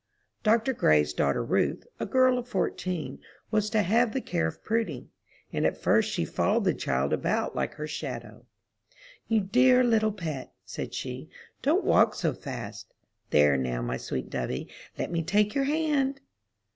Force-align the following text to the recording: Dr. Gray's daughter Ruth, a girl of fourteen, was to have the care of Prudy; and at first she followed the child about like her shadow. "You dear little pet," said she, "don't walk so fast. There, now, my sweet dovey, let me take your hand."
Dr. 0.41 0.73
Gray's 0.73 1.13
daughter 1.13 1.43
Ruth, 1.45 1.85
a 1.99 2.07
girl 2.07 2.39
of 2.39 2.47
fourteen, 2.47 3.19
was 3.51 3.69
to 3.69 3.83
have 3.83 4.13
the 4.13 4.19
care 4.19 4.47
of 4.47 4.63
Prudy; 4.63 5.11
and 5.53 5.63
at 5.63 5.77
first 5.77 6.09
she 6.09 6.25
followed 6.25 6.63
the 6.63 6.73
child 6.73 7.13
about 7.13 7.55
like 7.55 7.75
her 7.75 7.85
shadow. 7.85 8.47
"You 9.27 9.41
dear 9.41 9.83
little 9.83 10.11
pet," 10.11 10.53
said 10.65 10.95
she, 10.95 11.29
"don't 11.61 11.85
walk 11.85 12.15
so 12.15 12.33
fast. 12.33 12.95
There, 13.29 13.55
now, 13.57 13.83
my 13.83 13.97
sweet 13.97 14.31
dovey, 14.31 14.67
let 14.97 15.11
me 15.11 15.21
take 15.21 15.53
your 15.53 15.65
hand." 15.65 16.19